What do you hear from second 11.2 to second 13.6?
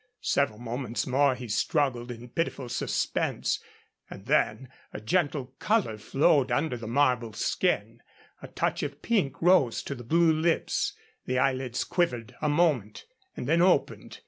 the eyelids quivered a moment and